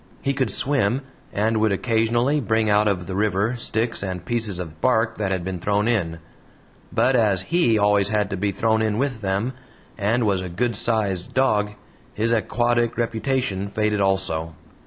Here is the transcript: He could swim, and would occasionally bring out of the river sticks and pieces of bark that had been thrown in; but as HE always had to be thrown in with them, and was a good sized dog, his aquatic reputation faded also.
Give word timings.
He 0.23 0.33
could 0.33 0.49
swim, 0.49 1.01
and 1.31 1.57
would 1.57 1.71
occasionally 1.71 2.39
bring 2.39 2.71
out 2.71 2.87
of 2.87 3.05
the 3.05 3.15
river 3.15 3.53
sticks 3.55 4.01
and 4.01 4.25
pieces 4.25 4.57
of 4.57 4.81
bark 4.81 5.19
that 5.19 5.31
had 5.31 5.45
been 5.45 5.59
thrown 5.59 5.87
in; 5.87 6.17
but 6.91 7.15
as 7.15 7.43
HE 7.43 7.77
always 7.77 8.09
had 8.09 8.31
to 8.31 8.35
be 8.35 8.51
thrown 8.51 8.81
in 8.81 8.97
with 8.97 9.21
them, 9.21 9.53
and 9.99 10.25
was 10.25 10.41
a 10.41 10.49
good 10.49 10.75
sized 10.75 11.35
dog, 11.35 11.73
his 12.15 12.31
aquatic 12.31 12.97
reputation 12.97 13.67
faded 13.67 14.01
also. 14.01 14.55